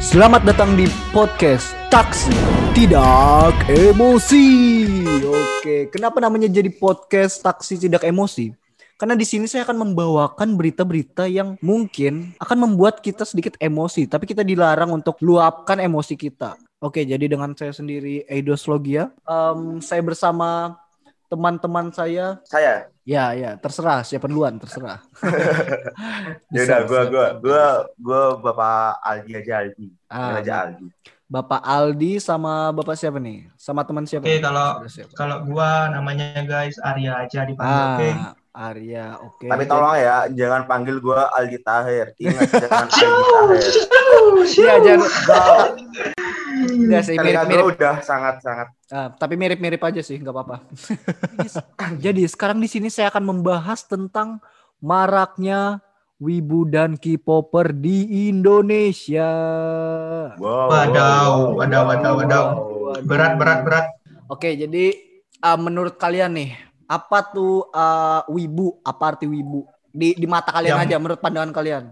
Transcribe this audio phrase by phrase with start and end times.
[0.00, 2.32] Selamat datang di podcast Taksi
[2.72, 4.48] Tidak Emosi.
[5.28, 8.48] Oke, kenapa namanya jadi podcast Taksi Tidak Emosi?
[8.96, 14.24] Karena di sini saya akan membawakan berita-berita yang mungkin akan membuat kita sedikit emosi, tapi
[14.24, 16.56] kita dilarang untuk luapkan emosi kita.
[16.80, 20.80] Oke, jadi dengan saya sendiri Eidos Logia, em, saya bersama
[21.30, 22.42] teman-teman saya.
[22.42, 22.90] Saya.
[23.06, 24.98] Ya, ya, terserah siapa duluan, terserah.
[26.54, 27.64] Ya udah gua gua gua
[27.94, 29.86] gua Bapak Aldi aja Aldi.
[30.10, 30.86] Ah, aja Aldi.
[31.30, 33.46] Bapak Aldi sama Bapak siapa nih?
[33.54, 34.26] Sama teman siapa?
[34.26, 35.14] Oke, kalau- siapa?
[35.14, 38.08] Kalau gua namanya guys Arya aja dipanggil, oke?
[38.18, 39.46] Ah, Arya, oke.
[39.46, 42.10] Tapi tolong ya jangan panggil gua Aldi Tahir.
[42.18, 44.44] Ingat jangan Aldi Tahir.
[44.50, 45.10] Iya, jangan.
[46.60, 47.64] Enggak sih, mirip-mirip.
[47.72, 50.66] udah sangat-sangat Ah, tapi mirip-mirip aja sih, nggak apa-apa.
[51.96, 54.42] Jadi sekarang di sini saya akan membahas tentang
[54.82, 55.78] maraknya
[56.18, 59.30] wibu dan K-popper di Indonesia.
[60.36, 60.66] wow.
[60.68, 62.44] Wadaw, wadaw, wadaw, wadaw.
[63.06, 63.86] Berat, berat, berat.
[64.26, 64.90] Oke, jadi
[65.38, 66.50] ah, menurut kalian nih,
[66.90, 68.82] apa tuh ah, wibu?
[68.82, 69.62] Apa arti wibu?
[69.86, 71.84] Di di mata kalian Yang- aja, menurut pandangan kalian.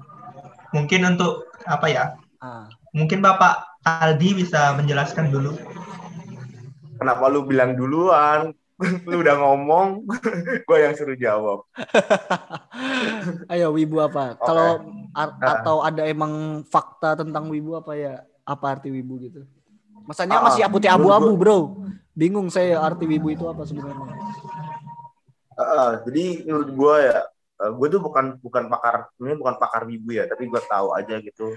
[0.74, 2.04] Mungkin untuk apa ya?
[2.42, 2.66] Ah.
[2.90, 5.54] Mungkin Bapak Aldi bisa menjelaskan dulu.
[6.98, 8.50] Kenapa lu bilang duluan?
[9.10, 10.06] lu udah ngomong,
[10.62, 11.66] gua yang suruh jawab.
[13.52, 14.38] Ayo wibu apa?
[14.38, 14.46] Oke.
[14.46, 14.68] Kalau
[15.14, 15.50] ar- Ah.
[15.58, 18.22] atau ada emang fakta tentang wibu apa ya?
[18.46, 19.42] Apa arti wibu gitu?
[20.06, 21.58] Masanya Ah, masih putih abu-abu, Bro.
[22.14, 24.14] Bingung saya arti wibu itu apa sebenarnya.
[25.58, 27.18] Heeh, jadi menurut gua ya,
[27.66, 31.18] eh, gua tuh bukan bukan pakar, ini bukan pakar wibu ya, tapi gua tahu aja
[31.18, 31.54] gitu.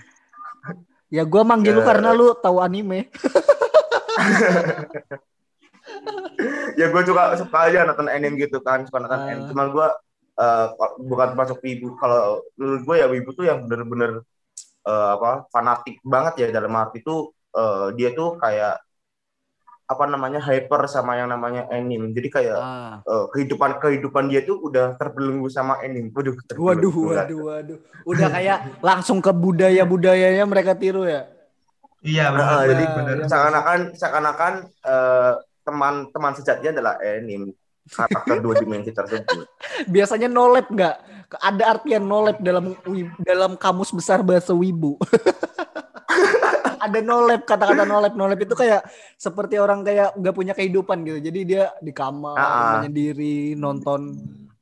[1.12, 1.88] Ya gua manggil lu Eh.
[1.92, 3.12] karena lu tahu anime.
[6.80, 9.88] ya gue juga suka aja nonton anime gitu kan suka nonton anime cuman gue
[10.40, 10.68] eh,
[11.04, 14.24] bukan termasuk wibu kalau menurut gue ya wibu tuh yang bener-bener
[14.88, 18.80] eh, apa fanatik banget ya dalam arti itu eh, dia tuh kayak
[19.92, 22.96] apa namanya hyper sama yang namanya anime jadi kayak Ah.
[23.04, 26.88] eh, kehidupan kehidupan dia tuh udah terbelenggu sama anime waduh terbelenggu.
[26.88, 27.78] Waduh, waduh, waduh.
[28.08, 31.28] Udah kayak langsung ke budaya-budayanya mereka tiru ya.
[32.02, 32.42] Iya, benar.
[32.42, 33.16] Nah, benar, jadi benar.
[33.20, 37.54] Iya, seakan-akan seakan-akan eh, teman-teman sejatinya adalah anime
[37.92, 39.46] karakter dua dimensi tersebut
[39.94, 40.96] Biasanya nolep nggak?
[41.32, 42.74] Ada artian nolep dalam
[43.22, 44.96] dalam kamus besar bahasa wibu.
[46.82, 48.82] ada nolep kata-kata nolep nolep itu kayak
[49.16, 51.20] seperti orang kayak nggak punya kehidupan gitu.
[51.22, 52.72] Jadi dia di kamar ah.
[52.82, 54.18] menyendiri nonton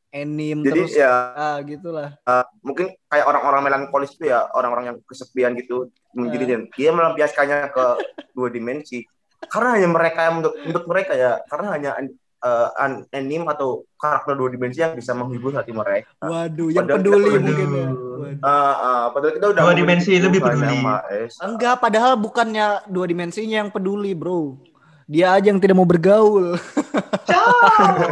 [0.10, 2.18] anime jadi terus ya ah gitulah.
[2.66, 7.86] mungkin kayak orang-orang melankolis itu ya orang-orang yang kesepian gitu menjadi dan dia melampiaskannya ke
[8.34, 9.06] dua dimensi.
[9.40, 11.92] Karena hanya mereka yang menurut, menurut mereka ya karena hanya
[12.40, 17.00] eh, an- anime atau karakter dua dimensi yang bisa menghibur hati mereka waduh yang Padahal
[17.00, 18.18] peduli kita- mungkin ya Waduh.
[18.30, 18.46] Eh,
[18.80, 20.78] eh, padahal kita udah Dua dimensi lebih Tuhan peduli.
[21.42, 24.56] enggak padahal bukannya dua dimensinya yang peduli bro
[25.06, 26.54] dia aja yang tidak mau bergaul
[27.26, 27.62] Jauh,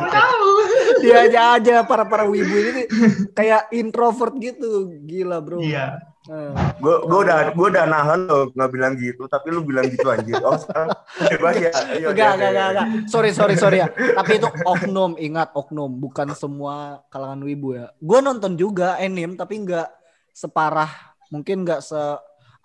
[0.07, 0.57] jauh.
[1.03, 2.83] dia aja aja para para wibu ini
[3.31, 6.01] kayak introvert gitu gila bro Iya.
[6.27, 6.51] Eh.
[6.83, 10.43] gue gue udah gue udah nahan lo nggak bilang gitu tapi lu bilang gitu anjir
[10.43, 10.91] oh sekarang
[11.31, 12.87] bebas ya Ayo, Enggak, enggak, enggak, enggak.
[13.07, 13.87] Sorry, sorry, sorry ya.
[13.87, 17.95] Tapi itu oknum, ingat oknum, bukan semua kalangan wibu ya.
[18.03, 19.87] Gue nonton juga anime, tapi enggak
[20.35, 20.91] separah,
[21.31, 21.97] mungkin enggak se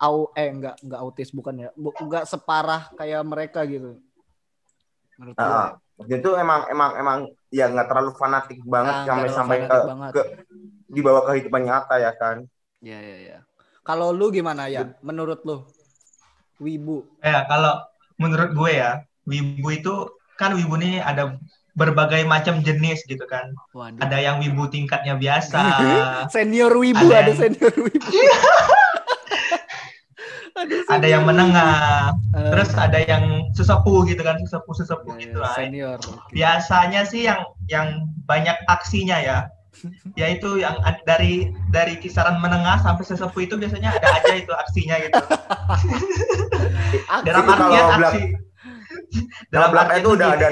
[0.03, 1.69] au eh enggak enggak autis bukan ya.
[1.79, 3.95] Enggak separah kayak mereka gitu.
[5.15, 5.47] Menurut gue.
[5.47, 9.87] Ah, itu emang emang emang ya nggak terlalu fanatik banget sampai nggak sampai terlalu ke,
[9.87, 10.11] banget.
[10.11, 10.21] ke
[10.89, 12.37] di bawah kehidupan nyata ya kan
[12.83, 13.37] Iya, iya, iya.
[13.83, 14.95] Kalau lu gimana ya?
[15.03, 15.67] Menurut lu?
[16.57, 17.03] Wibu.
[17.19, 17.83] Ya, kalau
[18.15, 19.93] menurut gue ya, wibu itu
[20.39, 21.35] kan wibu ini ada
[21.73, 23.51] berbagai macam jenis gitu kan.
[23.75, 23.99] Waduh.
[23.99, 25.59] Ada yang wibu tingkatnya biasa,
[26.35, 28.07] Senior wibu, Ada ada, yang- senior wibu.
[30.53, 35.53] ada, ada yang menengah, Eh, terus ada yang sesepuh gitu kan, sesepuh-sesepuh ya, gitu lah.
[35.53, 35.97] senior.
[36.31, 37.87] Biasanya sih yang yang
[38.23, 39.37] banyak aksinya ya,
[40.13, 44.95] yaitu yang ad- dari dari kisaran menengah sampai sesepuh itu biasanya ada aja itu aksinya
[44.99, 45.15] gitu.
[47.23, 48.23] Dalam Itu kalau artian belak- aksi.
[49.53, 50.47] dalam artian itu udah gini, ada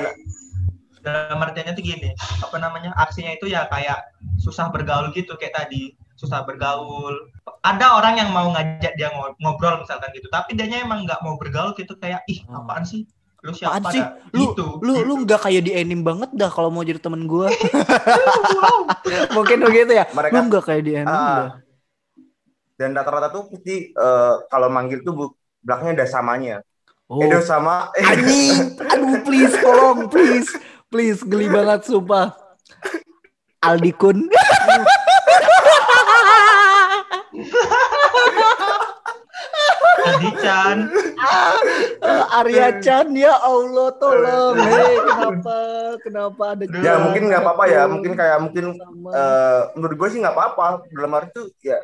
[1.01, 2.09] dalam artiannya tuh gini
[2.39, 3.97] apa namanya aksinya itu ya kayak
[4.37, 7.13] susah bergaul gitu kayak tadi susah bergaul
[7.61, 11.41] ada orang yang mau ngajak dia ngo- ngobrol misalkan gitu tapi dianya emang nggak mau
[11.41, 12.61] bergaul gitu kayak ih Hmm.
[12.61, 13.09] apaan sih
[13.41, 14.03] lu siapa Apaan sih?
[14.31, 17.49] Lu gitu lu lu nggak kayak di anime banget dah kalau mau jadi temen gua.
[19.35, 20.05] Mungkin begitu ya.
[20.07, 21.49] Mereka- lu nggak kayak di anime dah.
[22.75, 26.57] dan rata-rata tuh pasti eh, kalau manggil tuh bu- belakangnya ada samanya
[27.05, 27.19] Oh.
[27.19, 30.47] Edo sama eh, Anjing, aduh please tolong please,
[30.87, 32.31] please geli banget sumpah.
[33.59, 34.31] Aldi Kun.
[40.01, 40.77] Adi Chan.
[42.01, 44.55] Eh, Arya Chan ya Allah tolong.
[44.57, 45.57] Hei, kenapa?
[46.01, 48.65] Kenapa ada Ya mungkin nggak apa-apa ya, mungkin kayak mungkin
[49.07, 51.77] eh, menurut gue sih nggak apa-apa dalam arti itu ya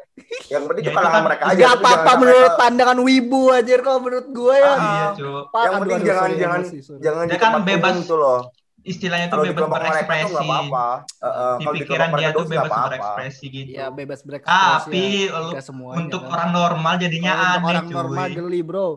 [0.50, 1.56] yang penting Ya, itu kan mereka aja.
[1.56, 4.68] Gak tapi apa-apa jangan menurut sampai- pandangan wibu aja kalau menurut gue ya.
[4.68, 5.06] Ah, Iya,
[5.54, 6.62] yang penting jangan jangan
[6.98, 8.40] jangan di kan tempat bebas umum tuh loh.
[8.88, 10.36] Istilahnya tuh Kalau bebas tuh berekspresi.
[10.40, 10.88] apa-apa.
[11.20, 12.88] Eh, Di pikiran dia tuh bebas apa-apa.
[12.88, 13.70] berekspresi gitu.
[13.70, 14.56] Ya bebas berekspresi.
[14.56, 15.40] Tapi ya.
[15.44, 16.32] lu- semuanya, Untuk kan.
[16.32, 17.94] orang normal jadinya Kalau aneh, orang cuy.
[17.94, 18.88] normal geli bro.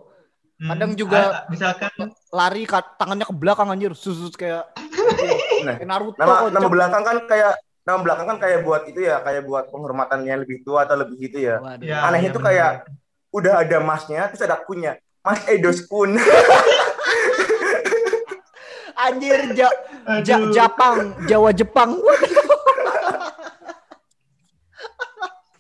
[0.57, 1.91] Hmm, kadang juga- ah, misalkan
[2.31, 4.71] Lari tangannya ke belakang anjir, susus kayak
[5.61, 6.17] Nah, kayak Naruto.
[6.17, 10.35] nama nama belakang kan kayak nama belakang kan kayak buat itu ya, kayak buat penghormatannya
[10.39, 11.59] lebih tua atau lebih gitu ya.
[11.59, 11.83] Waduh.
[11.83, 12.55] Ya, Anehnya iya, tuh bener.
[12.55, 12.71] kayak
[13.33, 14.95] udah ada masnya terus ada kunnya.
[15.21, 16.15] Mas Edos Kun.
[19.03, 19.69] Anjir, ja,
[20.21, 20.37] ja.
[20.51, 21.97] Japang, Jawa Jepang.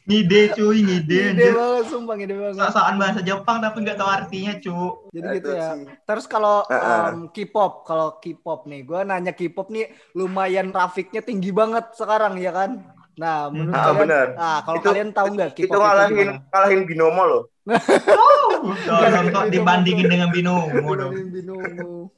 [0.03, 1.21] ngide cuy, ngide.
[1.31, 1.53] Anjir.
[1.55, 2.59] banget, sumpah gede banget.
[2.59, 4.77] Sok-sokan bahasa Jepang tapi nggak tahu artinya, cu.
[5.09, 5.69] Jadi Nah, gitu itu ya.
[5.71, 5.85] sih.
[6.03, 11.95] Terus kalau em, K-pop, kalau K-pop nih, gue nanya K-pop nih lumayan trafiknya tinggi banget
[11.95, 12.71] sekarang ya kan?
[13.15, 14.27] Nah, menurut Ah, kalian, benar.
[14.35, 17.43] ah kalau Itu- kalian tahu nggak K-pop Itu ngalahin ngalahin binomo loh.
[19.31, 21.13] Kok dibandingin dengan binomo dong.
[21.31, 22.11] Binomo.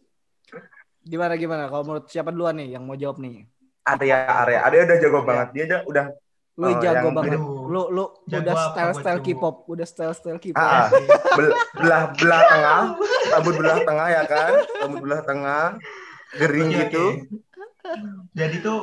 [1.03, 1.67] Gimana gimana?
[1.67, 3.47] Kalau menurut siapa duluan nih yang mau jawab nih?
[3.83, 4.17] Area
[4.47, 5.49] area area udah jago banget.
[5.55, 6.07] Dia udah udah
[6.53, 7.39] Lu Oh, jago yang banget.
[7.41, 9.25] Lu lu Jago udah apa style style buat cowok?
[9.41, 10.61] K-pop, udah style style K-pop.
[10.63, 10.87] Ah,
[11.33, 12.81] bel- belah belah tengah,
[13.33, 14.53] rambut belah tengah ya kan,
[14.85, 15.65] rambut belah tengah,
[16.37, 17.05] gering Oke, gitu.
[17.09, 17.19] oke.
[18.37, 18.79] Jadi tuh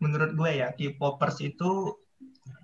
[0.00, 1.70] menurut gue ya K-popers itu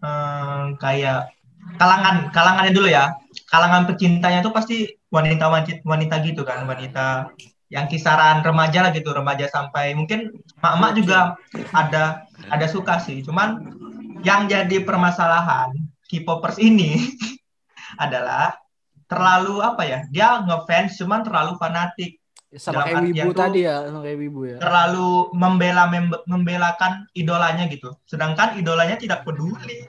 [0.03, 1.31] eh, kayak
[1.77, 3.13] kalangan kalangannya dulu ya.
[3.47, 7.29] Kalangan pecintanya tuh pasti wanita wanita wanita gitu kan, wanita
[7.71, 11.39] yang kisaran remaja lah gitu, remaja sampai mungkin mak-mak juga
[11.71, 13.23] ada ada suka sih.
[13.23, 13.63] Cuman
[14.27, 15.71] yang jadi permasalahan
[16.11, 16.99] K-popers ini
[18.05, 18.59] adalah
[19.07, 19.99] terlalu apa ya?
[20.11, 22.19] Dia ngefans cuman terlalu fanatik
[22.51, 24.59] Sama Dalam kayak wibu tadi ya, sama kayak wibu ya.
[24.59, 27.95] terlalu membela membe- membelakan idolanya gitu.
[28.03, 29.87] Sedangkan idolanya tidak peduli.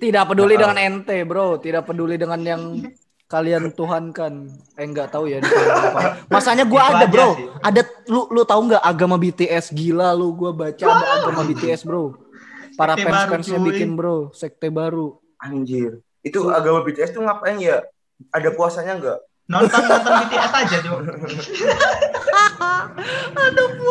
[0.00, 1.60] Tidak peduli Nah, dengan ente, bro.
[1.60, 2.62] Tidak peduli dengan yang
[3.26, 4.52] kalian tuhankan.
[4.76, 5.40] Eh nggak tahu ya.
[5.40, 6.00] di kalian apa.
[6.34, 7.28] Masanya gua Itu ada, bro.
[7.34, 7.46] sih.
[7.60, 12.14] Ada lu lu tahu nggak agama BTS gila lu gua baca ada agama BTS, bro.
[12.74, 13.66] Para Sekte fans-fansnya cuy.
[13.70, 15.14] bikin, bro, sekte baru.
[15.38, 16.02] Anjir.
[16.26, 17.86] Itu agama BTS tuh ngapain ya?
[18.34, 19.18] Ada puasanya nggak?
[19.44, 20.96] Nonton nonton BTS aja tuh.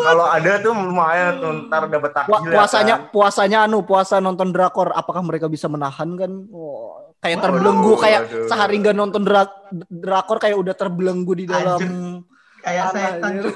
[0.03, 3.09] Kalau ada tuh lumayan tuh ntar dapat takjil ya puasanya kan?
[3.13, 4.89] puasanya anu, puasa nonton drakor.
[4.91, 6.31] Apakah mereka bisa menahan kan?
[6.49, 8.47] Oh, kayak Waduh, terbelenggu kayak waduh.
[8.49, 11.81] sehari nggak nonton dra- drakor kayak udah terbelenggu di dalam
[12.63, 13.27] Kayak Tanah, setan.
[13.27, 13.43] anjir.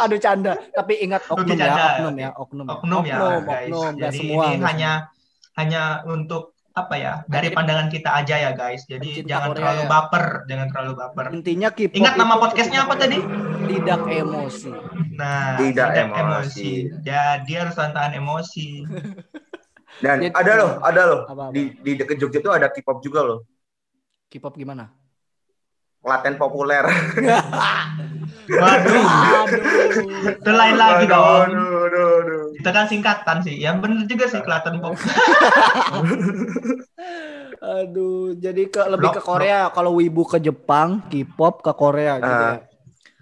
[0.00, 2.64] Aduh canda, tapi ingat oknum ya, oknum ya, oknum.
[2.64, 2.72] ya.
[2.72, 3.68] Oknum ya, oknum, guys.
[3.68, 4.42] oknum, Jadi semua.
[4.48, 4.92] ini nggak hanya
[5.54, 7.14] hanya untuk apa ya?
[7.26, 8.82] Dari Jadi- pandangan kita aja ya, guys.
[8.84, 9.88] Jadi Pencinta jangan Korea terlalu ya.
[9.88, 11.24] baper, jangan terlalu baper.
[11.32, 13.18] Intinya K-pop Ingat nama podcastnya apa tadi?
[13.68, 14.70] Tidak emosi.
[15.12, 16.70] Nah, Tidak emosi.
[17.02, 18.66] Jadi harus tahan emosi.
[20.04, 21.20] Dan Jadi- ada loh, ada loh.
[21.26, 21.50] Apa-apa?
[21.50, 23.42] Di di deket Jogja tuh ada K-pop juga loh.
[24.28, 24.94] K-pop gimana?
[25.98, 26.86] Klaten populer.
[28.48, 29.04] Waduh, Aduh.
[30.30, 31.48] itu lain lagi Aduh, dong.
[32.54, 33.58] Itu kan singkatan sih.
[33.58, 34.96] Ya bener juga sih Klaten Pop.
[37.58, 39.68] Aduh, jadi ke lebih Blok, ke Korea.
[39.74, 42.54] Kalau wibu ke Jepang, K-pop ke Korea gitu Ah.
[42.56, 42.68] ya.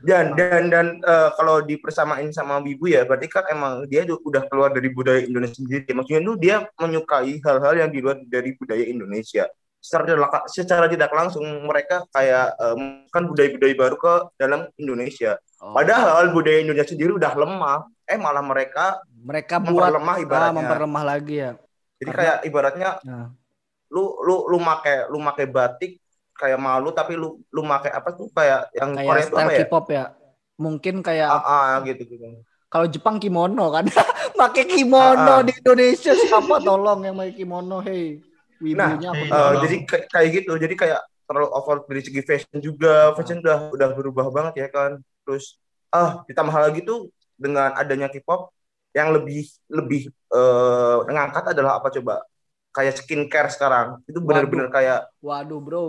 [0.07, 4.71] Dan dan dan eh, kalau dipersamain sama Wibu ya, berarti kan emang dia udah keluar
[4.71, 5.89] dari budaya Indonesia sendiri.
[5.89, 9.49] Maksudnya tuh dia menyukai hal-hal yang di luar dari budaya Indonesia.
[9.81, 15.41] Secara tidak, secara tidak langsung mereka kayak em, kan budaya-budaya baru ke dalam Indonesia.
[15.65, 15.73] Oh.
[15.73, 17.81] Padahal budaya Indonesia sendiri udah lemah.
[18.07, 20.55] Eh malah mereka mereka buat memperlemah ah, ibaratnya.
[20.55, 21.53] memperlemah lagi ya.
[21.97, 23.27] Jadi karena- kayak ibaratnya Nah.
[23.89, 25.99] lu lu lu make lu make batik
[26.33, 29.53] kayak malu tapi lu lu make apa tuh kayak yang Korea Kayak itu style apa
[29.53, 29.59] ya?
[29.63, 30.05] K-pop ya.
[30.57, 32.25] Mungkin kayak Ah, ah, gitu gitu.
[32.67, 33.85] kalau Jepang kimono kan.
[34.37, 35.43] pakai kimono Ah, ah.
[35.43, 38.21] di Indonesia siapa tolong yang pakai kimono, hey.
[38.57, 39.21] Wibunya Nah,
[39.53, 39.63] tolong?
[39.63, 43.89] jadi kayak kayak gitu jadi kayak terlalu over dari segi fashion juga fashion udah udah
[43.93, 45.59] berubah banget ya kan terus
[45.89, 48.51] ah ditambah lagi tuh dengan adanya K-pop
[48.93, 52.25] yang lebih lebih eh ngangkat adalah apa coba
[52.73, 55.85] kayak skincare sekarang itu benar-benar kayak Waduh, Bro.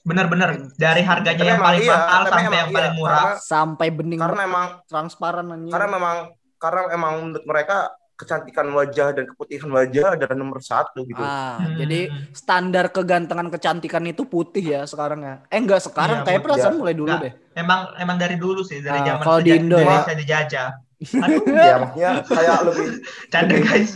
[0.00, 3.12] Bener-bener dari harganya yang paling iya, mahal sampai emang yang iya, paling murah.
[3.20, 5.72] karena- Sampai bening karena emang transparan anjing.
[5.72, 6.16] karena memang
[6.56, 7.76] karena emang menurut mereka
[8.20, 11.74] kecantikan wajah dan keputihan wajah adalah nomor satu gitu Ah, Hmm.
[11.74, 12.00] jadi
[12.30, 15.34] standar kegantengan kecantikan itu putih ya sekarang ya.
[15.46, 16.46] Eh enggak sekarang Iya, kayak putih.
[16.52, 17.22] perasaan mulai dulu Nggak.
[17.22, 17.32] deh.
[17.54, 19.82] Emang emang dari dulu sih dari Ah, zaman kalau di Indo ya.
[19.82, 20.68] Indonesia dijajah.
[21.24, 22.86] Aduh, ya maksudnya kayak lebih
[23.32, 23.90] canda guys.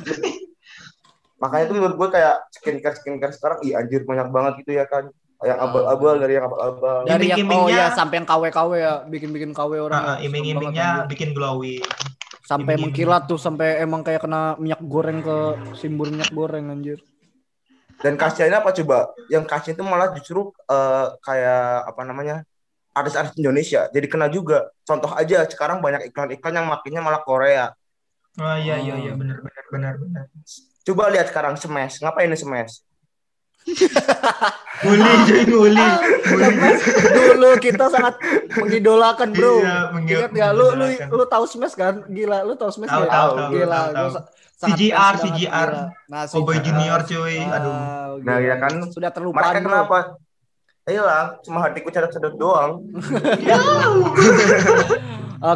[1.36, 5.12] makanya tuh menurut gue kayak skincare skincare sekarang iya anjir banyak banget gitu ya kan
[5.42, 5.68] yang Ah.
[5.68, 10.00] abal-abal dari yang abal-abal Dari yang oh ya sampai yang KW-KW ya, bikin-bikin KW orang.
[10.00, 10.24] Ya.
[10.24, 11.84] iming-imingnya bikin glowing.
[12.44, 15.36] Sampai mengkilat tuh sampai emang kayak kena minyak goreng ke
[15.80, 17.00] simbol minyak goreng anjir.
[18.04, 19.16] dan kasihannya apa coba?
[19.32, 22.36] Yang kasihan itu malah justru eh, kayak apa namanya
[22.92, 23.88] artis-artis Indonesia.
[23.88, 24.68] Jadi kena juga.
[24.84, 27.72] Contoh aja sekarang banyak iklan-iklan yang makinnya malah Korea.
[28.36, 29.12] Oh iya iya iya.
[29.14, 29.16] Ah.
[29.16, 30.24] benar benar benar benar.
[30.84, 32.04] coba lihat sekarang smash.
[32.04, 32.84] Ngapain ini smash
[34.84, 35.88] Bully cuy bully.
[37.16, 38.20] Dulu kita sangat
[38.52, 39.64] mengidolakan, Bro.
[39.64, 42.04] Iya, Ingat gak lu lu lu tahu Smash kan?
[42.12, 43.50] Gila, lu tahu Smash Tahu tahu Tahu, tahu.
[43.56, 44.24] Gila, tahu, tahu.
[44.54, 45.70] CGR, CGR.
[46.08, 46.56] Nah, Cowboy.
[46.60, 47.40] Junior cuy.
[47.40, 48.20] Aduh.
[48.22, 48.72] Nah, ya kan.
[48.92, 49.40] Sudah terlupa.
[49.40, 49.98] mereka kenapa
[50.84, 52.84] Ayolah, cuma hatiku cadot-cadot doang.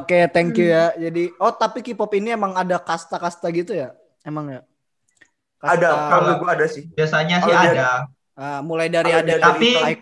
[0.00, 0.96] Oke, thank you ya.
[0.96, 3.92] Jadi, oh tapi K-pop ini emang ada kasta-kasta gitu ya?
[4.24, 4.64] Emang ya?
[5.58, 6.86] Ada, kalau gue ada sih.
[6.88, 8.06] Biasanya sih Oh, ada.
[8.32, 9.94] Ah, mulai dari ada dia- Tapi dari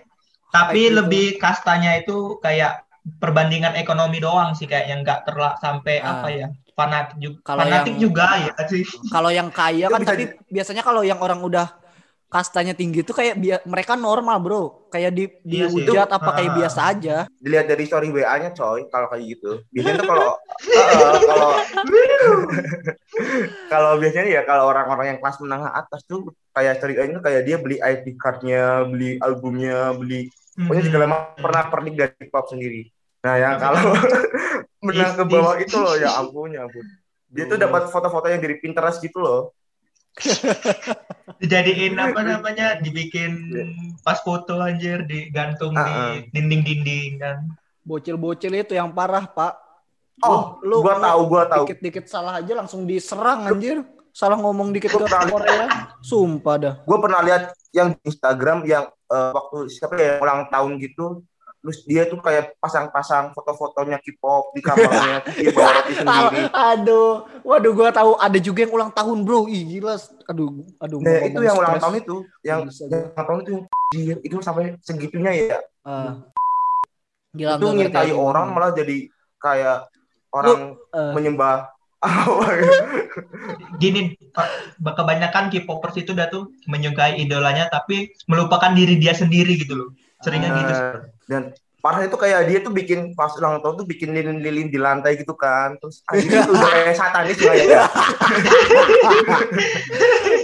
[0.47, 0.97] tapi gitu.
[0.99, 2.85] lebih kastanya itu kayak
[3.19, 6.17] perbandingan ekonomi doang sih kayak yang nggak terlak sampai Ah.
[6.17, 8.85] apa ya fanatik juga Kalau fanatik yang- juga ya sih
[9.15, 11.67] kalau yang kaya Itu kan tapi biasanya kalau yang orang udah
[12.27, 14.63] kastanya tinggi itu kayak bia- mereka normal, Bro.
[14.89, 16.57] Kayak di Iya dihujat apa kayak Ah.
[16.59, 17.17] biasa aja.
[17.37, 19.51] Dilihat dari story WA-nya coy, kalau kayak gitu.
[19.71, 21.51] Biasanya tuh kalau Heeh, kalau
[23.69, 27.43] kalau biasanya ya kalau orang-orang yang kelas menengah atas tuh kayak story WA-nya tuh kayak
[27.43, 30.89] dia beli ID card-nya, beli albumnya, beli pokoknya Hmm.
[30.89, 32.89] segala macam pernah pernik dari pop sendiri.
[33.21, 33.83] Nah, yang kalau
[34.87, 36.85] menang ke bawah itu loh ya ampun ya ampun.
[37.27, 39.53] Dia tuh dapat foto-foto yang dari Pinterest gitu loh.
[41.41, 43.53] dijadiin apa namanya dibikin
[44.01, 46.13] pas foto anjir digantung Ah, di ah.
[46.33, 47.39] dinding-dinding kan
[47.87, 49.55] Bocil-bocil itu yang parah, Pak.
[50.19, 51.71] Oh, Lu- gua tahu, gua tahu.
[51.71, 53.87] Dikit-dikit salah aja langsung diserang anjir.
[54.11, 55.95] Salah ngomong dikit ke Gua Korea.
[56.03, 56.75] Sumpah dah.
[56.83, 61.23] gue pernah lihat yang di Instagram yang eh, waktu siapa ya ulang tahun gitu
[61.63, 67.73] terus dia tuh kayak pasang-pasang foto-fotonya K-pop di kamarnya dia bawa roti sendiri Aduh, waduh
[67.75, 69.51] gua tahu ada juga yang ulang tahun, Bro.
[69.51, 69.99] Ih, gila.
[70.31, 70.99] Aduh, aduh.
[71.03, 71.83] nah itu yang ulang stres.
[71.83, 73.55] tahun itu yang yang ulang tahun itu
[73.95, 76.19] anjir, itu sampai segitunya ya Ah.
[77.31, 79.07] Gila, itu ngintai orang malah jadi
[79.39, 79.87] kayak
[80.35, 81.71] orang Eh, menyembah
[83.83, 84.15] gini
[84.83, 89.89] kebanyakan K-popers itu udah tuh menyukai idolanya tapi melupakan diri dia sendiri gitu loh
[90.23, 91.43] seringnya gitu Nah, dan
[91.77, 95.39] parah itu kayak dia tuh bikin pas ulang tahun tuh bikin lilin-lilin di lantai gitu
[95.39, 97.87] kan terus anjir itu udah kayak satanis lah ya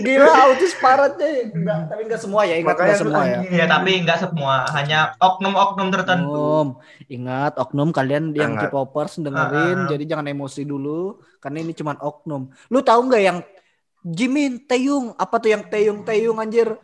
[0.03, 1.55] Gila autis paratnya.
[1.55, 3.39] Enggak, tapi enggak semua ya, ingat enggak tuh semua ya.
[3.39, 3.53] anjing.
[3.55, 6.69] ya tapi nggak semua hanya oknum-oknum tertentu Oknum.
[7.07, 8.53] Ingat oknum kalian yang.
[8.59, 9.91] K-popers dengerin, Ah, ah.
[9.91, 12.51] jadi jangan emosi dulu karena ini cuman oknum.
[12.71, 13.39] Lu tahu nggak yang
[14.03, 16.75] Jimin Taeyong apa tuh yang Taeyong Taeyong anjir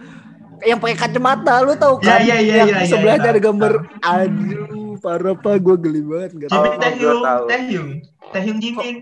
[0.66, 3.32] yang pakai kacamata lu tahu Ya, kan ya, ya, yang ya, ya, sebelahnya ya.
[3.34, 3.72] ada gambar
[4.02, 7.42] aduh parah pak gue geli banget nggak tahu Taehyung gua tahu.
[7.46, 7.88] Taehyung
[8.28, 8.96] Taehyung Jimin.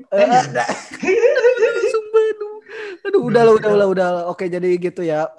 [1.93, 2.55] Sumpah aduh.
[3.07, 4.09] Aduh, udah lah, udah lah, udah.
[4.31, 5.31] Oke, jadi gitu ya.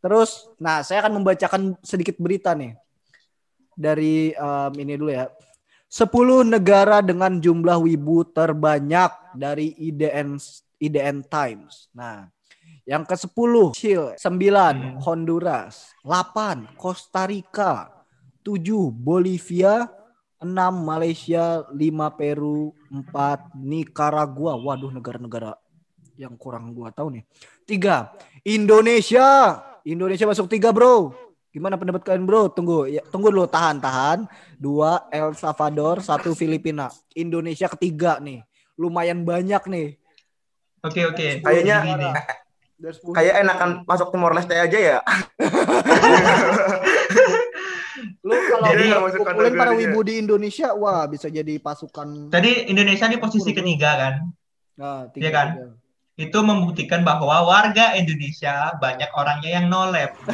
[0.00, 2.74] Terus, nah saya akan membacakan sedikit berita nih.
[3.76, 5.28] Dari em, ini dulu ya.
[5.90, 10.38] 10 negara dengan jumlah wibu terbanyak dari IDN
[10.78, 11.90] IDN Times.
[11.90, 12.30] Nah,
[12.90, 14.98] yang ke-10 Chile, 9 Hmm.
[14.98, 17.86] Honduras, 8 Costa Rica,
[18.42, 19.86] 7 Bolivia,
[20.42, 24.58] 6 Malaysia, 5 Peru, 4 Nicaragua.
[24.58, 25.54] Waduh, negara-negara
[26.18, 27.24] yang kurang gua tahu nih.
[27.62, 28.10] 3
[28.42, 29.60] Indonesia.
[29.86, 31.14] Indonesia masuk 3, Bro.
[31.50, 32.50] Gimana pendapat kalian, Bro?
[32.50, 34.26] Tunggu, ya, tunggu dulu, tahan, tahan.
[34.58, 36.90] 2 El Salvador, 1 Filipina.
[37.14, 38.42] Indonesia ketiga nih.
[38.74, 39.88] Lumayan banyak nih.
[40.80, 41.44] Oke oke.
[41.44, 42.10] Kayaknya- Gini.
[42.10, 42.49] Dari 10
[43.12, 44.98] kayak enakan masuk Timor Leste aja ya
[48.20, 52.28] Lu kalau kumpulin para wibu di Indonesia, wah bisa jadi pasukan.
[52.32, 54.14] Tadi Indonesia ini posisi ketiga kan.
[54.80, 55.48] Nah, Iya kan?
[56.20, 60.12] Itu membuktikan bahwa warga Indonesia banyak orangnya yang nolep.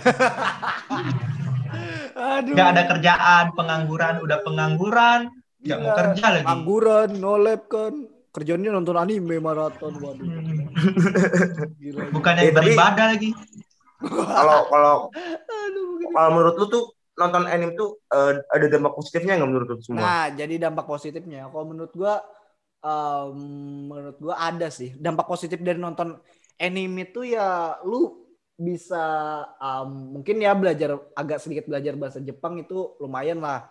[2.16, 2.54] Aduh.
[2.58, 5.30] Gak ada kerjaan, pengangguran, udah pengangguran,
[5.62, 5.98] gak mau Gila.
[6.00, 6.46] kerja lagi.
[6.48, 8.15] Angguran, nolep kan.
[8.36, 10.20] Kerjanya nonton anime maraton, waduh.
[10.20, 10.68] Hmm.
[11.80, 12.12] Gila.
[12.12, 13.30] Bukannya Eh, tapi- beribadah lagi.
[13.96, 14.94] kalau kalau
[16.12, 16.84] kalau menurut lu tuh
[17.16, 21.48] nonton anime tuh eh, ada dampak positifnya nggak menurut lu semua Nah, jadi dampak positifnya.
[21.48, 22.20] Kalau menurut gua,
[22.78, 23.36] em,
[23.88, 24.92] menurut gua ada sih.
[24.94, 26.20] Dampak positif dari nonton
[26.56, 28.20] anime tuh ya, lu
[28.52, 29.00] bisa
[29.56, 33.64] em, mungkin ya belajar agak sedikit belajar bahasa Jepang itu lumayan lah.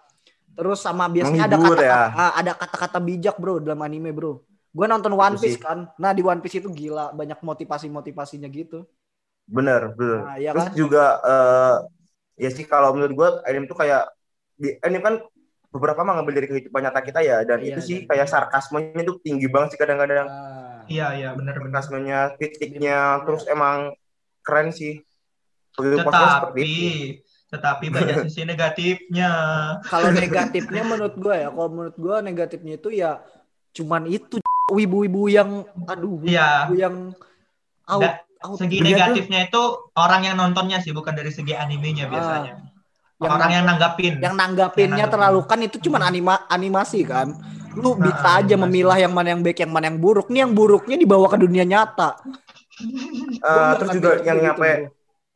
[0.56, 2.32] Terus sama biasanya ada Menghibur kata ya.
[2.34, 4.42] ada kata-kata bijak bro dalam anime bro.
[4.76, 5.48] Gua nonton One Itu.
[5.48, 5.88] Piece kan.
[5.96, 8.84] Nah di One Piece itu gila banyak motivasi-motivasinya gitu.
[9.48, 10.74] bener bener Nah, ya terus kan?
[10.74, 11.76] juga eh
[12.36, 14.10] ya sih kalau menurut gue anime tuh kayak
[14.54, 15.16] di anime kan
[15.70, 18.08] beberapa mah ngambil dari kehidupan nyata kita ya dan Iya, itu sih iya.
[18.10, 20.82] kayak sarkasmenya tuh tinggi banget sih kadang-kadang Ah.
[20.86, 21.78] Iya iya benar benar.
[21.78, 23.94] sarkasmenya kritiknya terus emang
[24.42, 25.06] keren sih
[25.74, 29.32] begitu posnya seperti Tetapi itu tetapi banyak sisi negatifnya.
[29.86, 33.22] Kalau negatifnya menurut gue ya, kalau menurut gue negatifnya itu ya
[33.72, 35.50] cuman itu wibu-wibu yang
[35.86, 36.66] aduh, Iya.
[36.66, 36.96] wibu yang
[37.86, 38.58] out, Nggak, out.
[38.58, 39.62] Segi tuh- negatifnya itu
[39.94, 42.54] orang yang nontonnya sih bukan dari segi animenya biasanya.
[43.16, 44.14] Yang orang yang nanggapin.
[44.20, 47.32] yang nanggapinnya Yang terlalu kan itu cuman anima animasi kan.
[47.74, 48.64] Lu Nah, bisa aja animasi.
[48.64, 50.28] memilah yang mana yang baik, yang mana yang buruk.
[50.28, 52.20] Nih yang buruknya dibawa ke dunia nyata.
[52.76, 54.92] Eh, terus juga Gitu, yang gitu, nyampe bro.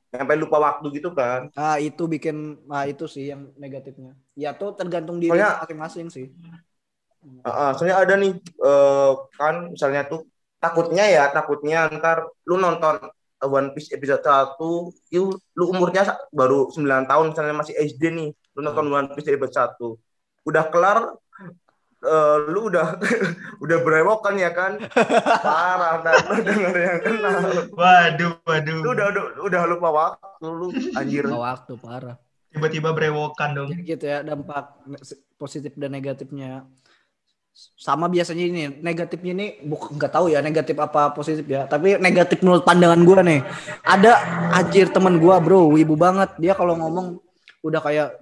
[0.10, 4.12] nyampe lupa waktu gitu kan Ah itu bikin, nah itu sih yang negatifnya.
[4.34, 6.28] Ya tuh tergantung diri masing-masing sih.
[7.20, 10.24] Heeh, soalnya ada nih eh, kan misalnya tuh
[10.60, 13.00] takutnya ya takutnya ntar lu nonton
[13.40, 14.60] One Piece episode 1
[15.16, 19.76] itu lu umurnya baru 9 tahun misalnya masih SD nih lu nonton One Piece episode
[19.80, 21.16] 1 udah kelar
[22.04, 23.00] eh, lu udah
[23.64, 24.80] udah berewokan ya kan
[25.44, 27.36] parah dan lu ada yang kenal
[27.72, 28.80] Waduh, waduh.
[28.84, 32.16] lu udah udah, udah lupa waktu lu anjir Nggak waktu parah.
[32.50, 33.70] Tiba-tiba berewokan dong.
[33.70, 34.74] Jadi gitu ya dampak
[35.38, 36.66] positif dan negatifnya.
[37.76, 41.68] Sama biasanya ini negatifnya ini buk nggak tahu ya negatif apa positif ya.
[41.68, 43.44] Tapi negatif menurut pandangan gua nih.
[43.84, 44.12] Ada
[44.56, 46.32] anjir teman gua bro, wibu banget.
[46.40, 47.20] Dia kalau ngomong
[47.60, 48.16] udah kayak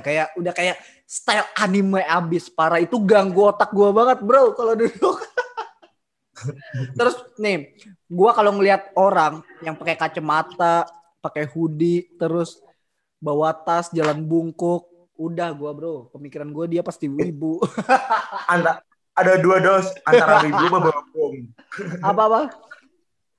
[0.00, 5.16] kayak udah kayak style anime abis parah itu ganggu otak gua banget bro kalau duduk.
[6.98, 7.72] Terus nih,
[8.08, 10.84] gua kalau ngelihat orang yang pakai kacamata,
[11.24, 12.60] pakai hoodie, terus
[13.16, 14.84] bawa tas, jalan bungkuk,
[15.16, 17.60] udah gua bro, pemikiran gua dia pasti wibu.
[18.52, 18.84] Anta-
[19.16, 21.34] ada dua dos antara wibu apa bawa bom
[22.04, 22.40] apa apa?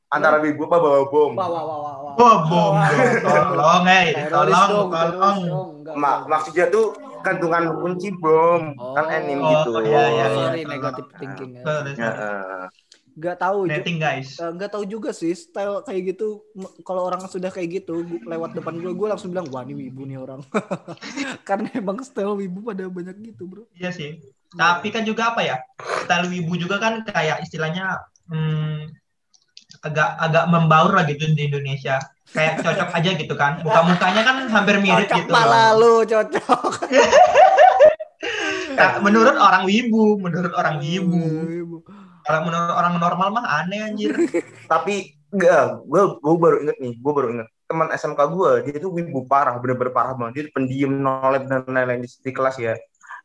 [0.10, 1.50] antara wibu apa bawa bom wah.
[1.54, 2.16] wah.
[2.18, 2.74] Wah, bom.
[3.22, 4.06] Tolong, eh.
[4.26, 4.90] Tolong, tolong.
[4.90, 5.70] teroris dong.
[5.78, 6.20] Enggak, Ma enggak.
[6.26, 6.86] maksudnya tuh
[7.22, 9.14] gantungan kunci bom kan Oh.
[9.14, 10.28] anime Oh, gitu iya, iya, Oh, iya.
[10.34, 11.64] sorry negatif thinking ya.
[13.18, 13.26] Sorry, Ya, sorry.
[13.26, 13.26] eh.
[13.26, 14.30] Gak tahu Netting guys.
[14.38, 16.46] eh, nggak tahu juga sih style kayak gitu
[16.86, 20.22] kalau orang sudah kayak gitu lewat depan gue gue langsung bilang wah ini wibu nih
[20.22, 20.46] orang
[21.50, 24.22] karena emang style wibu pada banyak gitu bro Iya sih.
[24.54, 25.58] Tapi kan juga apa ya?
[26.06, 28.00] Style wibu juga kan kayak istilahnya
[28.30, 28.94] hmm,
[29.82, 31.98] agak agak membaur lah gitu di Indonesia.
[32.28, 33.60] Kayak cocok aja gitu kan.
[33.60, 35.32] Muka-mukanya kan hampir mirip cocok gitu.
[35.32, 36.72] malah lu cocok
[38.78, 41.24] Nah, menurut orang wibu, menurut orang wibu.
[42.28, 44.12] Kalau menurut orang normal mah aneh anjir.
[44.72, 48.92] tapi enggak gue gue baru inget nih gue baru inget teman SMK gue dia tuh
[48.96, 50.34] wibu parah bener-bener parah banget.
[50.36, 52.76] Dia pendiam nolep dan lain-lain di, di kelas ya.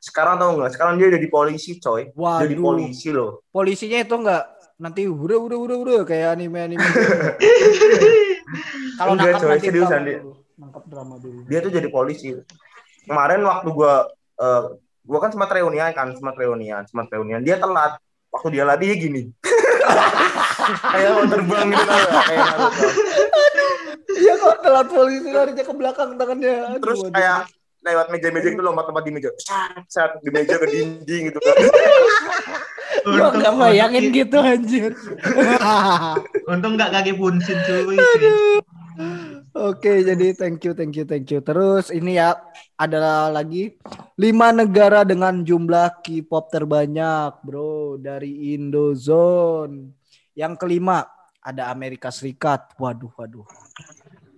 [0.02, 0.74] Sekarang tau nggak?
[0.74, 2.10] Sekarang dia jadi polisi coy.
[2.10, 2.62] Jadi Waduh.
[2.62, 3.46] polisi loh.
[3.54, 4.42] Polisinya itu enggak
[4.82, 6.82] nanti udah udah udah udah kayak anime anime.
[8.98, 10.18] Kalau nangkap coy, nanti seriusan drama dia.
[10.58, 11.38] nangkap drama dulu.
[11.46, 12.34] dia tuh jadi polisi.
[13.06, 13.94] Kemarin waktu gue
[14.42, 14.62] eh
[15.02, 17.46] gue kan sempat reunian kan sempat reunian sempat reunian.
[17.46, 19.22] Dia telat waktu dia lari dia gini
[20.92, 22.22] kayak mau terbang gitu nggak?
[22.24, 22.86] kayak Naruto.
[24.16, 27.12] iya kok telat polisi larinya ke belakang tangannya Aduh, terus aduh.
[27.12, 27.40] kayak
[27.82, 29.30] lewat meja-meja gitu lompat-lompat di meja
[29.90, 31.56] sat, di meja ke dinding gitu kan
[33.18, 34.92] gua nggak bayangin gitu anjir
[36.52, 37.98] Untung nggak kaki punsin cuy.
[39.52, 41.44] Oke, jadi thank you, thank you, thank you.
[41.44, 42.40] Terus ini ya
[42.72, 43.76] ada lagi
[44.16, 49.92] lima negara dengan jumlah K-pop terbanyak, bro, dari Indozone.
[50.32, 51.04] Yang kelima
[51.44, 52.72] ada Amerika Serikat.
[52.80, 53.44] Waduh, waduh.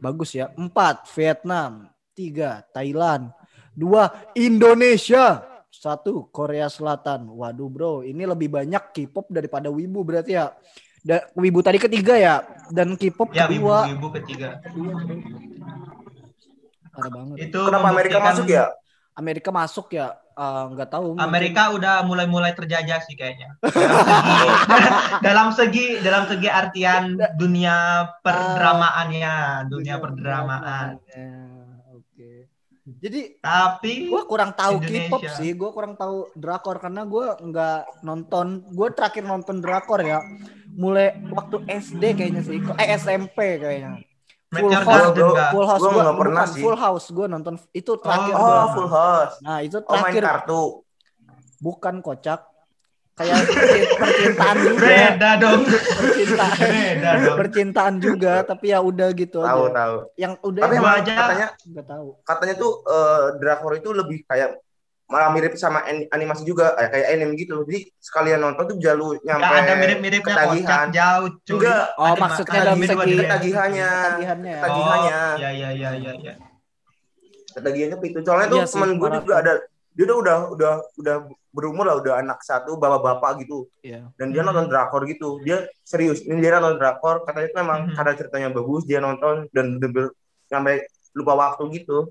[0.02, 0.50] Bagus ya.
[0.58, 3.30] Empat Vietnam, tiga Thailand,
[3.70, 7.30] dua Indonesia, satu Korea Selatan.
[7.30, 10.50] Waduh, bro, ini lebih banyak K-pop daripada Wibu berarti ya.
[11.38, 13.88] Wibu tadi ketiga ya, dan K-pop Ya kedua.
[13.90, 14.60] wibu ketiga.
[16.94, 17.36] Parah banget.
[17.50, 18.66] Itu kenapa Amerika masuk ya
[19.14, 21.14] Amerika masuk ya eh, nggak tahu.
[21.14, 21.22] mungkin.
[21.22, 23.54] Amerika udah mulai-mulai terjajah sih kayaknya.
[25.26, 30.98] Dalam segi, dalam segi artian dunia perdramaannya, dunia perdramaan.
[31.06, 31.30] Ya,
[31.94, 32.50] Oke.
[33.00, 34.82] Jadi Tapi gua kurang tahu.
[34.82, 35.54] K-pop sih.
[35.54, 38.66] Gua kurang tahu drakor karena gua nggak nonton.
[38.74, 40.18] Gua terakhir nonton drakor ya.
[40.74, 42.58] Mulai waktu SD kayaknya sih.
[42.58, 44.02] Eh SMP kayaknya.
[44.50, 45.50] Full Meteor House, Garden nggak?
[45.50, 46.62] Full House Gua gua, nggak pernah sih.
[46.62, 48.32] Full House gua nonton itu terakhir.
[48.32, 48.54] Oh, gua.
[48.54, 50.62] oh full house Nah, itu oh main terakhir kartu
[51.58, 52.40] bukan kocak.
[53.14, 54.82] Kayak percin- percintaan juga.
[54.84, 55.60] Beda dong.
[55.66, 56.56] Percintaan.
[56.58, 57.36] Beda dong.
[57.38, 61.48] percintaan juga tapi ya udah gitu tahu aja tahu yang udah tapi emang aja- katanya
[61.62, 64.58] nggak tahu katanya tuh eh, drakor itu lebih kayak
[65.04, 68.92] malah mirip sama an- animasi juga eh, kayak anime gitu jadi sekalian nonton tuh bisa
[68.92, 70.64] lu nyampe Nggak ada mirip-miripnya ketagihan.
[70.64, 71.54] kocak jauh cuy.
[71.54, 74.58] enggak Oh, Ada maksudnya ada dalam mirip segi ketagihannya Ketagihannya ya.
[74.58, 75.18] ketagihannya.
[75.20, 76.34] Oh, ya ya ya ya ya.
[77.50, 79.36] ketagihannya itu soalnya tuh Iya sih, temen gue juga tuh.
[79.36, 79.52] ada
[79.94, 81.16] dia tuh udah udah udah
[81.50, 84.10] berumur lah udah anak satu bapak-bapak gitu Iya.
[84.14, 84.50] dan dia Hmm.
[84.50, 87.94] nonton drakor gitu dia serius ini dia nonton drakor katanya itu memang Hmm.
[87.94, 90.10] karena ceritanya bagus dia nonton dan bener
[90.44, 92.10] sampai lupa waktu gitu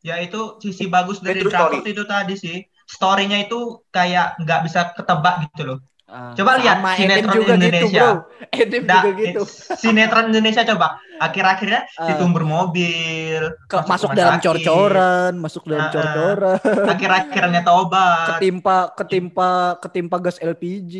[0.00, 1.82] Ya itu sisi bagus dari story.
[1.84, 2.56] itu tadi sih.
[2.84, 3.58] Story-nya itu
[3.88, 5.78] kayak nggak bisa ketebak gitu loh.
[6.08, 7.84] Ah, Coba lihat sinetron juga Indonesia.
[7.84, 8.12] gitu, bro.
[8.48, 9.42] Edim Nah, juga gitu.
[9.82, 10.86] sinetron Indonesia coba.
[11.18, 12.06] Akhir-akhirnya Ah.
[12.08, 15.92] ditumber mobil, Ke- masuk rumah dalam cor-coran, masuk dalam ah.
[15.92, 16.56] cor-coran,
[16.96, 18.26] Akhir-akhirnya tobat.
[18.32, 20.94] ketimpa ketimpa ketimpa gas LPG.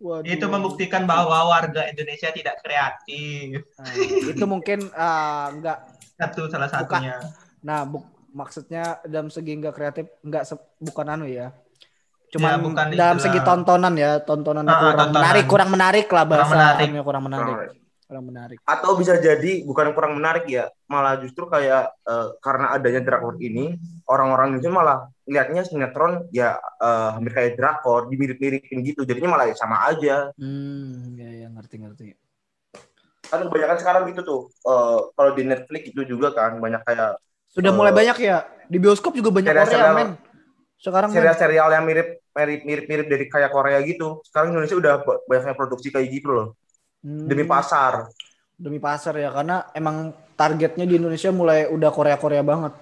[0.00, 0.24] Waduh.
[0.26, 3.60] Itu membuktikan bahwa warga Indonesia tidak kreatif.
[3.76, 3.92] Nah,
[4.24, 7.20] itu mungkin ah, enggak Satu salah satunya.
[7.64, 11.48] Nah, bu- maksudnya dalam segi nggak kreatif, nggak se- bukan anu ya.
[11.48, 11.50] Ya,
[12.34, 15.14] Cuma bukan dalam segi tontonan ya, tontonan Ah, ah, kurang tontonan.
[15.22, 16.86] menarik, kurang menarik lah bahasa menarik.
[16.90, 17.56] anunya, kurang menarik,
[18.10, 18.58] kurang menarik.
[18.64, 23.76] atau bisa jadi bukan kurang menarik ya malah justru kayak eh, karena adanya drakor ini
[24.08, 24.98] orang-orang Indonesia malah
[25.28, 31.12] lihatnya sinetron ya eh, hampir kayak drakor dimirip-miripin gitu jadinya malah ya sama aja Hmm,
[31.14, 32.06] ya ya ngerti ngerti.
[33.24, 37.10] kan kebanyakan sekarang gitu tuh eh, kalau di Netflix itu juga kan banyak kayak
[37.54, 38.36] Sudah Eh, mulai banyak ya.
[38.64, 40.10] Di bioskop juga banyak Korea, serial-serial- men.
[40.76, 45.22] Sekarang serial-serial yang mirip mirip mirip mirip dari kayak Korea gitu sekarang Indonesia udah ba-
[45.24, 46.46] banyaknya produksi kayak gitu loh
[46.98, 48.10] Hmm, demi pasar
[48.54, 52.74] demi pasar ya karena emang targetnya di Indonesia mulai udah Korea-Korea banget.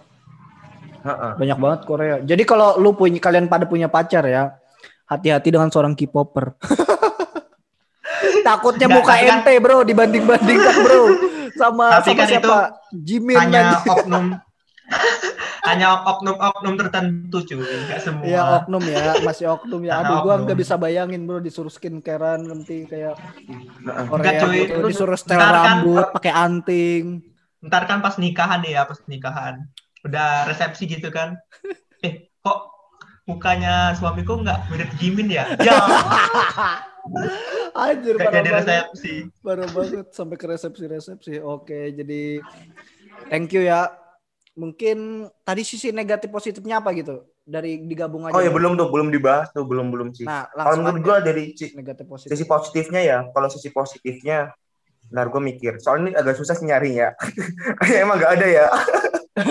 [1.00, 1.32] Heeh.
[1.36, 2.16] Banyak banget Korea.
[2.18, 4.56] Jadi kalau lu punya kalian pada punya pacar ya,
[5.04, 6.56] hati-hati dengan seorang K-popper.
[8.42, 11.02] Takutnya Nggak, muka tapi kan- ente bro dibanding-bandingkan bro
[11.60, 12.56] sama Tapi sama kan siapa?
[12.90, 13.78] Jimin Hanya aja.
[13.86, 14.24] oknum
[15.68, 18.26] hanya oknum-oknum tertentu cuy, nggak semua.
[18.26, 20.02] Iya oknum ya, masih oknum ya.
[20.02, 23.14] Aduh gua nggak bisa bayangin bro disuruh skincarean nanti kayak.
[24.10, 24.56] Korea Enggak, cuy.
[24.66, 24.78] gitu.
[24.90, 27.04] disuruh setel Ntar kan- rambut, pakai anting.
[27.62, 29.54] Ntar kan pas nikahan deh ya, pas nikahan.
[30.02, 31.38] Udah resepsi gitu kan.
[32.02, 32.58] Eh, kok
[33.22, 35.46] mukanya suamiku nggak mirip Jimin ya?
[35.62, 35.78] Ya,
[37.78, 39.30] Anjir parah jadi resepsi.
[39.38, 41.38] Parah banget sampai ke resepsi-resepsi.
[41.38, 42.42] Oke, jadi
[43.30, 44.01] thank you ya.
[44.52, 44.98] Mungkin
[45.40, 47.24] tadi sisi negatif positifnya apa gitu?
[47.42, 48.36] Dari digabung aja.
[48.36, 51.44] oh ya belum tuh belum dibahas tuh belum belum sih Nah, kalau menurut gue dari
[51.52, 52.30] si- negatif positif.
[52.30, 54.54] sisi positifnya ya kalau sisi positifnya
[55.04, 57.12] Ntar gue mikir, soalnya ini agak susah sih nyarinya.
[57.76, 58.66] Kayak emang gak ada ya.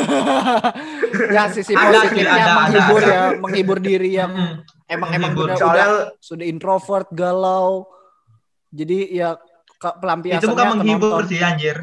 [1.30, 3.12] ya sisi Ada, positifnya ada, ada, menghibur ada.
[3.12, 4.56] ya, menghibur diri yang Hmm.
[4.88, 5.88] emang emang udah, Soalnya udah
[6.18, 7.86] sudah introvert, galau.
[8.72, 9.36] Jadi ya
[9.78, 11.30] pelampiasannya Itu bukan menghibur nonton.
[11.30, 11.78] sih anjir.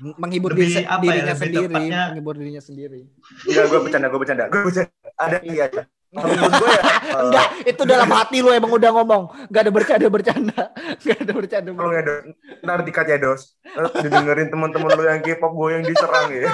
[0.00, 3.00] Menghibur Lebih diri, apa ya, dirinya lebih sendiri, tepatnya- menghibur dirinya sendiri.
[3.44, 4.92] enggak gue bercanda, gue bercanda, gue bercanda.
[5.14, 5.64] Ada iya.
[5.66, 5.82] ada.
[6.12, 6.82] Kalau menurut gue ya,
[7.24, 9.22] Enggak, itu dalam hati lu emang udah ngomong.
[9.48, 10.60] Enggak ada bercanda bercanda.
[10.98, 11.68] Enggak ada bercanda.
[11.72, 12.20] tolong ya dos,
[12.60, 13.42] ntar dikat ya dos.
[13.64, 16.52] Ntar didengerin teman-teman lu yang K-pop gue yang diserang ya.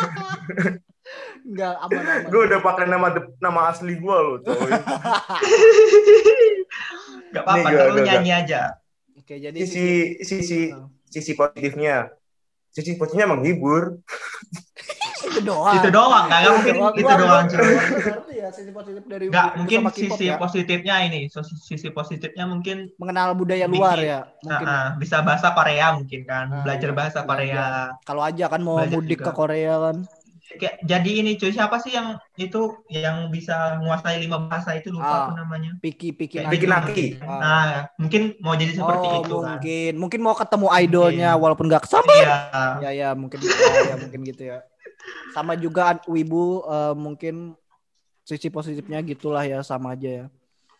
[1.41, 2.21] Enggak aman aman.
[2.29, 3.07] gue udah pakai nama
[3.39, 4.71] nama asli gue loh, coy.
[7.29, 8.61] Gak apa-apa, lu nyanyi aja.
[9.15, 9.89] Oke, jadi Sisi
[10.23, 10.89] sisi Oh.
[11.05, 12.09] sisi positifnya,
[12.79, 13.99] sisi positifnya menghibur.
[15.19, 15.75] itu doang.
[15.77, 19.79] Itu doang, nggak nggak mungkin Gua- itu doang ngerti ya sisi positif dari Nggak, mungkin
[19.91, 20.37] sisi ya.
[20.37, 21.21] positifnya ini,
[21.59, 24.21] sisi positifnya mungkin mengenal budaya Bikin- luar ya.
[24.41, 27.93] Mungkin bisa bahasa Korea mungkin kan, Ah, belajar bahasa Korea.
[28.03, 29.27] kalau aja kan mau Belajar mudik juga.
[29.27, 29.97] ke Korea kan.
[30.49, 35.05] Kayak, jadi ini cuy, siapa sih yang itu yang bisa menguasai lima bahasa itu lupa
[35.05, 35.21] Ah.
[35.29, 35.77] apa namanya?
[35.85, 36.73] Piki piki Kayak Piki gitu.
[36.73, 37.07] Naki.
[37.21, 37.37] Ah.
[37.37, 37.65] Nah,
[38.01, 39.45] mungkin mau jadi seperti oh, itu kan.
[39.53, 41.43] mungkin mungkin mau ketemu idolnya Mungkin.
[41.45, 42.25] walaupun nggak kesambet.
[42.25, 42.37] Iya.
[42.81, 43.53] Ya ya mungkin ya,
[43.93, 44.59] ya, mungkin gitu ya.
[45.37, 47.53] Sama juga Wibu eh, mungkin
[48.25, 50.27] sisi positifnya gitulah ya sama aja ya.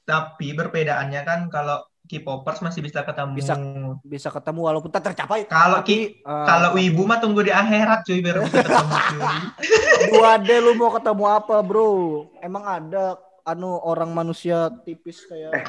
[0.05, 3.37] Tapi perbedaannya kan kalau K-popers masih bisa ketemu.
[3.37, 3.55] Bisa.
[4.01, 5.45] Bisa ketemu walaupun tak tercapai.
[5.45, 9.21] Kalau Ki, kalau Wibu mah tunggu di akhirat cuy biar bisa ketemu cuy.
[10.17, 11.89] 2D lu mau ketemu apa, Bro?
[12.41, 15.65] Emang ada anu orang manusia tipis kayak Eh.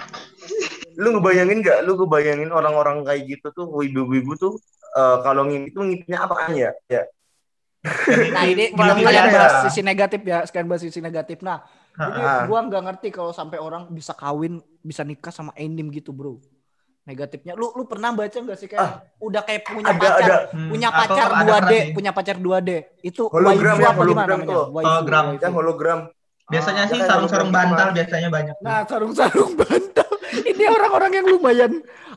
[0.95, 1.83] Lu ngebayangin gak?
[1.83, 4.55] Lu ngebayangin orang-orang kayak gitu tuh, wibu-wibu tuh,
[4.95, 6.71] eh, kalau ngimpi tuh ngimpinya apaan ya?
[6.87, 7.03] Ya,
[8.35, 9.31] Nah ini kita kalian ada.
[9.31, 11.39] bahas sisi negatif ya, sekian bahas sisi negatif.
[11.39, 12.43] Nah, jadi Ah.
[12.45, 16.37] gua nggak ngerti kalau sampai orang bisa kawin, bisa nikah sama anime gitu, bro.
[17.01, 20.69] Negatifnya, lu lu pernah baca nggak sih kayak udah kayak punya ada pacar, ada Hmm,
[20.69, 21.89] punya pacar ada 2D, pernah sih.
[21.91, 22.69] punya pacar 2D.
[23.01, 24.63] Itu Hologram ya, apa gimana hologram tuh.
[24.69, 25.25] Hologram.
[25.35, 25.99] yang hologram.
[26.45, 28.55] Biasanya Ah, sih sarung-sarung bantal biasanya banyak.
[28.59, 30.08] Nah, sarung-sarung bantal.
[30.41, 31.71] Ini orang-orang yang lumayan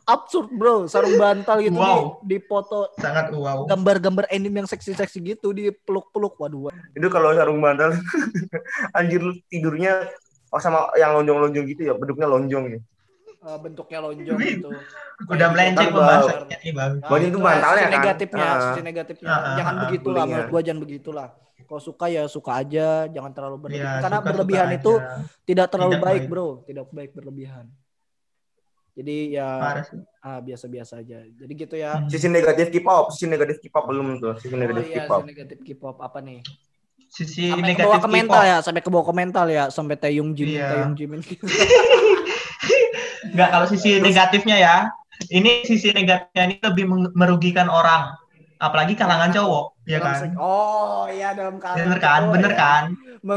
[0.04, 0.84] absurd, bro.
[0.84, 2.22] Sarung bantal gitu Wow.
[2.22, 3.66] di, di foto Sangat wow.
[3.66, 6.36] gambar-gambar anime yang seksi-seksi gitu di peluk-peluk.
[6.36, 7.94] Waduh, Itu kalau sarung bantal,
[8.98, 10.06] anjir tidurnya
[10.48, 12.80] oh sama yang lonjong-lonjong gitu ya bentuknya lonjong ya
[13.42, 14.70] Eh, bentuknya lonjong gitu.
[15.26, 16.92] Udah melenceng Kan, pembahasannya nih bang.
[17.02, 17.94] Nah, itu bantalnya sisi kan?
[17.98, 18.60] negatifnya, Ah.
[18.62, 19.28] sisi negatifnya.
[19.28, 20.52] Ah, jangan ah, begitulah menurut ya.
[20.54, 21.28] gua jangan begitulah.
[21.62, 23.82] Kalau suka ya suka aja, jangan terlalu berlebihan.
[23.88, 24.76] Iya, Karena suka-suka berlebihan aja.
[24.78, 24.92] itu
[25.42, 26.30] tidak terlalu Tidak baik, baik.
[26.30, 26.48] Bro.
[26.62, 27.64] Tidak baik berlebihan.
[28.92, 29.48] Jadi ya
[30.20, 31.24] ah, biasa-biasa aja.
[31.24, 31.96] Jadi gitu ya.
[31.96, 32.12] Hmm.
[32.12, 35.58] sisi negatif K-pop sisi negatif K-pop belum tuh sisi Oh negatif iya, K-pop sisi negatif
[35.64, 36.44] K-pop apa nih?
[37.12, 39.96] Sisi Sampai ke negatif bawah ke mental ya, sampai ke bawah ke mental ya, sampai
[40.00, 40.68] Taeyong Jimin, Iya.
[40.72, 41.20] Taeyong Jimin.
[43.32, 44.76] Enggak kalau sisi negatifnya ya.
[45.28, 48.16] Ini sisi negatifnya ini lebih merugikan orang.
[48.62, 50.38] Apalagi kalangan cowok, ya kan?
[50.38, 52.20] Oh iya dalam kalangan Bener kan?
[52.22, 52.58] cowok Bener ya.
[52.58, 52.82] kan?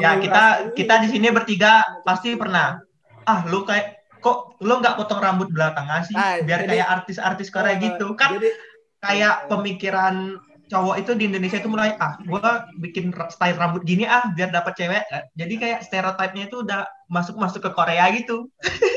[0.01, 0.43] Ya kita
[0.77, 1.73] kita di sini bertiga
[2.05, 2.77] pasti pernah.
[3.25, 3.94] Ah lu kayak
[4.25, 6.17] kok lu nggak potong rambut belakangan sih?
[6.17, 8.33] Ah, Biar jadi- kayak artis-artis Korea Eh, gitu kan?
[8.33, 8.49] Jadi
[8.97, 14.25] Kayak pemikiran cowok itu di Indonesia itu mulai ah gua bikin style rambut gini ah
[14.27, 15.03] biar dapat cewek.
[15.05, 18.49] Eh, Jadi kayak stereotipnya itu udah masuk masuk ke Korea gitu.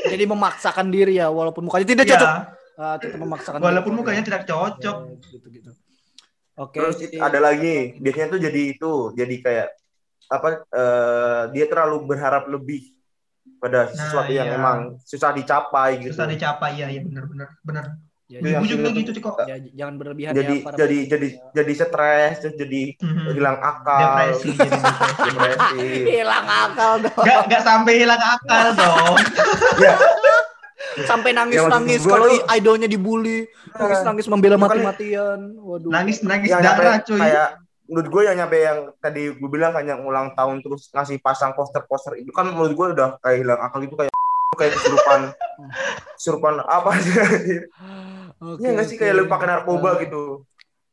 [0.03, 2.13] jadi memaksakan diri ya walaupun mukanya tidak Iya.
[2.15, 2.31] cocok.
[2.75, 3.99] Ah, tetap memaksakan Walaupun diri.
[4.01, 4.97] mukanya tidak cocok.
[4.97, 5.71] Ya, gitu-gitu.
[6.57, 9.67] Oke, terus jadi- ada lagi biasanya tuh jadi itu jadi kayak
[10.27, 12.97] apa eh, dia terlalu berharap lebih
[13.57, 14.55] pada sesuatu yang iya.
[14.55, 17.85] emang susah dicapai gitu Susah dicapai ya, ya bener bener.
[18.25, 19.41] ya, Iya, yang juga sini gitu kok.
[19.41, 21.09] ya, jangan berlebihan jadi ya jadi pendengar.
[21.09, 23.25] jadi jadi stres terus jadi Mhm.
[23.33, 24.79] hilang akal Depresi jadi
[25.25, 25.87] depresi.
[26.07, 27.25] hilang akal dong.
[27.25, 29.15] Gak, gak sampai hilang akal dong.
[29.83, 29.95] ya
[30.99, 35.39] Sampai Ya, nangis-nangis kalau lu- idolnya dibully, nangis-nangis membela Makanya- mati-matian.
[35.55, 35.91] Waduh.
[35.91, 37.19] Nangis nangis yang nyampe darah cuy.
[37.19, 37.49] kayak
[37.89, 41.51] menurut gue yang nyampe yang tadi gue bilang kan yang ulang tahun terus ngasih pasang
[41.51, 44.13] poster-poster itu kan menurut gue udah kayak hilang akal itu kayak
[44.59, 45.21] kayak kesurupan
[46.15, 47.13] kesurupan apa sih
[48.39, 50.23] Oke, Iya nggak sih kayak lu pakai narkoba Eh, gitu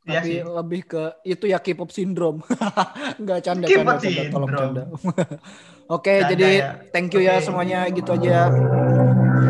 [0.03, 0.39] Tapi sih.
[0.39, 2.39] lebih ke itu ya K-pop syndrome.
[3.19, 3.99] Enggak canda canda
[4.31, 4.83] tolong canda.
[5.95, 6.69] Oke, Canda jadi ya.
[6.91, 7.43] thank you ya Oke.
[7.43, 8.47] semuanya gitu aja.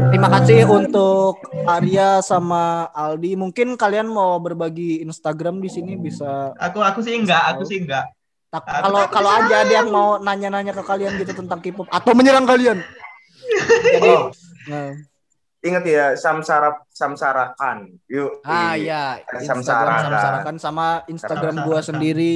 [0.08, 3.36] Terima kasih untuk Arya sama Aldi.
[3.36, 8.08] Mungkin kalian mau berbagi Instagram di sini bisa Aku aku sih enggak, aku sih enggak.
[8.48, 12.12] tak- Aku kalau kalau aja ada yang mau nanya-nanya ke kalian gitu tentang K-pop atau
[12.16, 12.80] menyerang kalian.
[13.92, 14.32] Jadi oh
[14.68, 14.96] nah,
[15.60, 19.20] ingat ya samsara samsarakan yuk ah iya.
[19.20, 20.04] ya Samsara Instagram kan.
[20.08, 22.36] samsarakan sama Instagram Samsara gua sendiri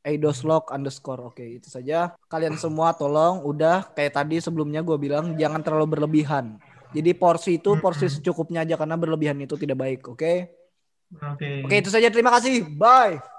[0.00, 5.60] eidoslog underscore oke itu saja kalian semua tolong udah kayak tadi sebelumnya gua bilang jangan
[5.60, 6.56] terlalu berlebihan
[6.98, 10.32] jadi porsi itu porsi secukupnya aja karena berlebihan itu tidak baik oke?
[11.16, 11.50] Oke.
[11.64, 12.08] oke itu saja.
[12.10, 12.66] Terima kasih.
[12.80, 13.35] Bye